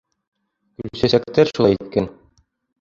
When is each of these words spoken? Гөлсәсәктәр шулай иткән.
Гөлсәсәктәр 0.85 1.53
шулай 1.53 1.79
иткән. 1.81 2.11